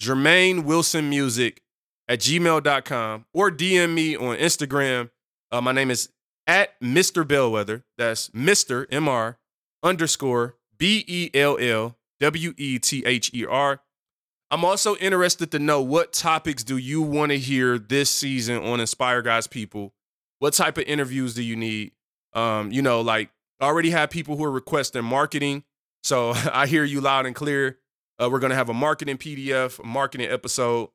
[0.00, 1.62] Jermaine Wilson Music
[2.08, 5.10] at gmail.com or DM me on Instagram.
[5.50, 6.08] Uh, my name is
[6.46, 7.26] at Mr.
[7.26, 7.84] Bellwether.
[7.96, 8.86] That's Mr.
[8.88, 9.36] MR
[9.82, 13.80] underscore B E L L W E T H E R.
[14.50, 18.78] I'm also interested to know what topics do you want to hear this season on
[18.78, 19.94] Inspire God's People?
[20.38, 21.92] What type of interviews do you need?
[22.34, 25.64] Um, you know, like I already have people who are requesting marketing.
[26.02, 27.78] So I hear you loud and clear.
[28.20, 30.90] Uh, we're gonna have a marketing PDF, a marketing episode.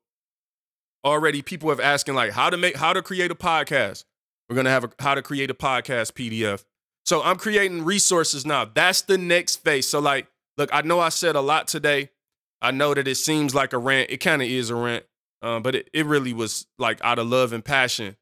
[1.05, 4.03] Already, people have asking like how to make how to create a podcast.
[4.49, 6.65] We're gonna have a how to create a podcast PDF.
[7.05, 8.65] So I'm creating resources now.
[8.65, 9.87] That's the next phase.
[9.87, 12.09] So like, look, I know I said a lot today.
[12.61, 14.09] I know that it seems like a rant.
[14.09, 15.05] It kind of is a rant,
[15.41, 18.17] uh, but it, it really was like out of love and passion.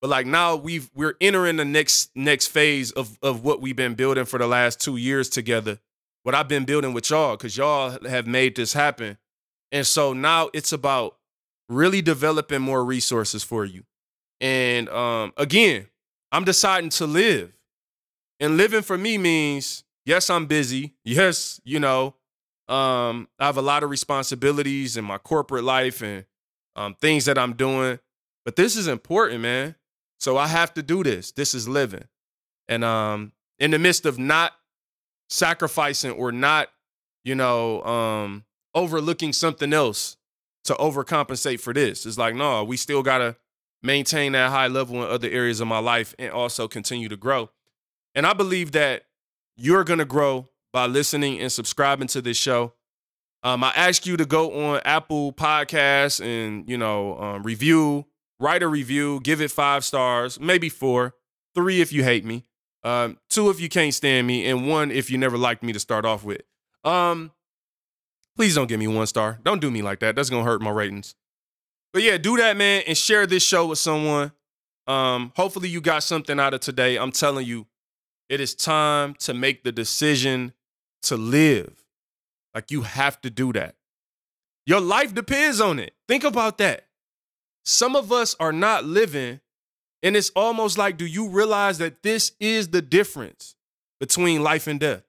[0.00, 3.94] But like now we've we're entering the next next phase of of what we've been
[3.94, 5.78] building for the last two years together.
[6.22, 9.18] What I've been building with y'all, because y'all have made this happen.
[9.70, 11.16] And so now it's about
[11.68, 13.84] really developing more resources for you.
[14.40, 15.86] And um, again,
[16.32, 17.52] I'm deciding to live.
[18.38, 20.94] And living for me means, yes, I'm busy.
[21.04, 22.14] Yes, you know,
[22.68, 26.24] um, I have a lot of responsibilities in my corporate life and
[26.74, 27.98] um, things that I'm doing,
[28.44, 29.76] but this is important, man.
[30.18, 31.32] So I have to do this.
[31.32, 32.04] This is living.
[32.68, 34.52] And um, in the midst of not
[35.28, 36.68] sacrificing or not,
[37.24, 38.44] you know, um,
[38.74, 40.16] overlooking something else
[40.66, 42.06] to overcompensate for this.
[42.06, 43.36] It's like, no, we still gotta
[43.82, 47.50] maintain that high level in other areas of my life and also continue to grow.
[48.14, 49.04] And I believe that
[49.56, 52.74] you're gonna grow by listening and subscribing to this show.
[53.42, 58.06] Um, I ask you to go on Apple Podcasts and you know um, review,
[58.40, 61.14] write a review, give it five stars, maybe four,
[61.54, 62.44] three if you hate me,
[62.82, 65.80] um, two if you can't stand me, and one if you never liked me to
[65.80, 66.42] start off with.
[66.84, 67.32] Um,
[68.36, 69.38] please don't give me one star.
[69.42, 70.14] Don't do me like that.
[70.14, 71.14] That's gonna hurt my ratings.
[71.92, 74.32] But yeah, do that, man, and share this show with someone.
[74.86, 76.96] Um, hopefully you got something out of today.
[76.96, 77.66] I'm telling you,
[78.28, 80.52] it is time to make the decision
[81.02, 81.84] to live.
[82.54, 83.74] Like you have to do that.
[84.66, 85.94] Your life depends on it.
[86.08, 86.86] Think about that.
[87.64, 89.40] Some of us are not living,
[90.02, 93.56] and it's almost like, do you realize that this is the difference
[93.98, 95.02] between life and death?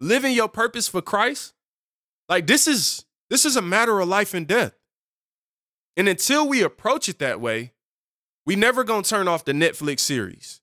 [0.00, 1.54] Living your purpose for Christ,
[2.28, 4.74] like this is this is a matter of life and death.
[5.96, 7.72] And until we approach it that way,
[8.44, 10.60] we never gonna turn off the Netflix series.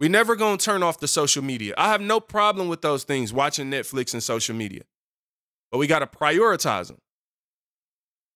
[0.00, 1.74] We never gonna turn off the social media.
[1.78, 4.82] I have no problem with those things, watching Netflix and social media
[5.72, 6.98] but we got to prioritize them.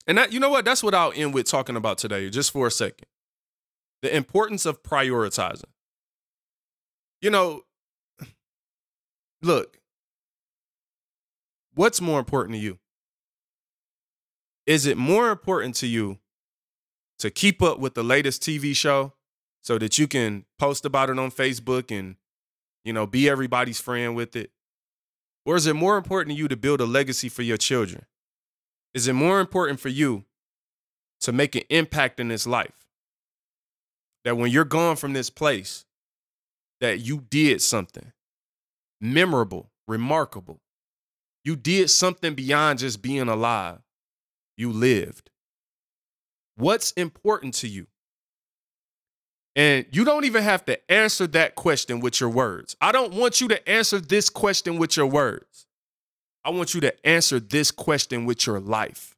[0.09, 0.65] And that, you know what?
[0.65, 3.07] That's what I'll end with talking about today, just for a second.
[4.03, 5.65] The importance of prioritizing.
[7.21, 7.63] You know,
[9.43, 9.76] look,
[11.77, 12.79] what's more important to you?
[14.67, 16.19] Is it more important to you
[17.21, 19.13] to keep up with the latest TV show
[19.63, 22.17] so that you can post about it on Facebook and,
[22.85, 24.51] you know, be everybody's friend with it?
[25.45, 28.07] Or is it more important to you to build a legacy for your children?
[28.95, 30.25] Is it more important for you
[31.21, 32.87] to make an impact in this life?
[34.25, 35.85] That when you're gone from this place,
[36.81, 38.13] that you did something
[39.01, 40.61] memorable, remarkable.
[41.47, 43.79] You did something beyond just being alive.
[44.57, 45.31] You lived.
[46.57, 47.87] What's important to you?
[49.55, 52.75] And you don't even have to answer that question with your words.
[52.81, 55.69] I don't want you to answer this question with your words.
[56.45, 59.17] I want you to answer this question with your life,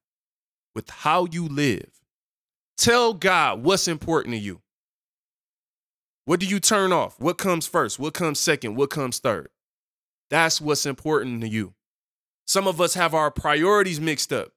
[0.74, 1.90] with how you live.
[2.76, 4.60] Tell God what's important to you.
[6.26, 7.18] What do you turn off?
[7.18, 7.98] What comes first?
[7.98, 8.76] What comes second?
[8.76, 9.48] What comes third?
[10.28, 11.72] That's what's important to you.
[12.48, 14.52] Some of us have our priorities mixed up.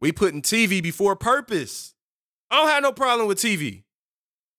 [0.00, 1.94] We putting TV before purpose.
[2.50, 3.84] I don't have no problem with TV.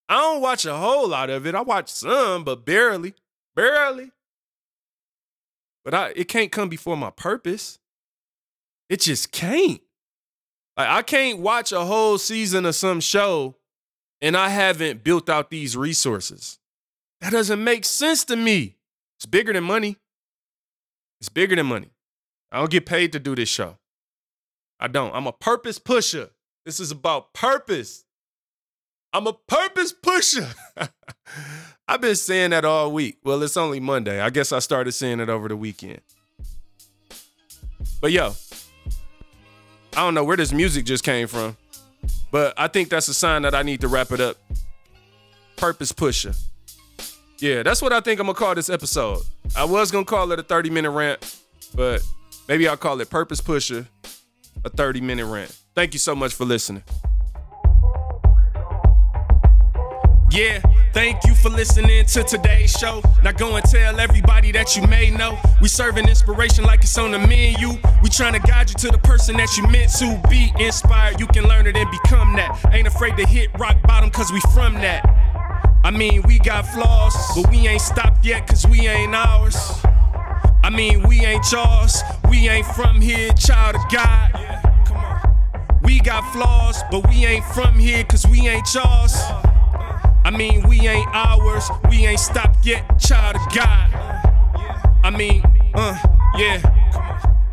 [0.08, 1.56] I don't watch a whole lot of it.
[1.56, 3.14] I watch some, but barely,
[3.56, 4.12] barely.
[5.84, 7.80] But I, it can't come before my purpose.
[8.88, 9.80] It just can't.
[10.76, 13.56] Like I can't watch a whole season of some show
[14.20, 16.60] and I haven't built out these resources.
[17.20, 18.76] That doesn't make sense to me.
[19.18, 19.96] It's bigger than money.
[21.20, 21.90] It's bigger than money.
[22.50, 23.76] I don't get paid to do this show.
[24.78, 25.14] I don't.
[25.14, 26.30] I'm a purpose pusher.
[26.64, 28.04] This is about purpose.
[29.12, 30.48] I'm a purpose pusher.
[31.88, 33.18] I've been saying that all week.
[33.24, 34.20] Well, it's only Monday.
[34.20, 36.00] I guess I started saying it over the weekend.
[38.00, 38.34] But yo,
[39.96, 41.56] I don't know where this music just came from,
[42.30, 44.36] but I think that's a sign that I need to wrap it up.
[45.56, 46.32] Purpose pusher.
[47.38, 49.22] Yeah, that's what I think I'm gonna call this episode.
[49.56, 51.38] I was gonna call it a 30 minute rant,
[51.74, 52.02] but
[52.48, 53.86] maybe I'll call it Purpose Pusher,
[54.64, 55.56] a 30 minute rant.
[55.74, 56.82] Thank you so much for listening.
[60.30, 60.60] Yeah,
[60.94, 63.02] thank you for listening to today's show.
[63.24, 65.36] Now go and tell everybody that you may know.
[65.60, 67.70] We serving inspiration like it's on the menu.
[68.00, 71.18] We trying to guide you to the person that you meant to be inspired.
[71.18, 72.56] You can learn it and become that.
[72.72, 75.04] Ain't afraid to hit rock bottom cause we from that.
[75.82, 79.56] I mean, we got flaws, but we ain't stopped yet cause we ain't ours.
[80.62, 82.02] I mean, we ain't yours.
[82.30, 84.30] We ain't from here, child of God.
[85.82, 89.14] We got flaws, but we ain't from here cause we ain't yours.
[90.22, 93.90] I mean, we ain't ours, we ain't stopped yet, child of God.
[95.02, 95.42] I mean,
[95.74, 95.98] uh,
[96.36, 96.60] yeah.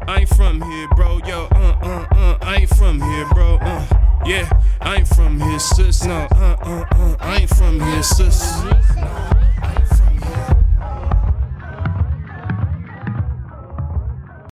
[0.07, 1.19] I ain't from here, bro.
[1.25, 2.38] Yo, uh, uh, uh.
[2.41, 3.57] I ain't from here, bro.
[3.61, 4.49] Uh, yeah,
[4.82, 6.05] I ain't from here, sis.
[6.05, 9.47] No, uh, uh, uh, I ain't from here, sis.